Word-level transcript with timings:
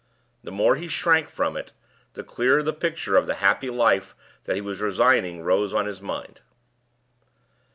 The 0.43 0.49
more 0.49 0.77
he 0.77 0.87
shrank 0.87 1.29
from 1.29 1.55
it, 1.55 1.73
the 2.13 2.23
clearer 2.23 2.63
the 2.63 2.73
picture 2.73 3.17
of 3.17 3.27
the 3.27 3.35
happy 3.35 3.69
life 3.69 4.15
that 4.45 4.55
he 4.55 4.59
was 4.61 4.81
resigning 4.81 5.43
rose 5.43 5.75
on 5.75 5.85
his 5.85 6.01
mind. 6.01 6.41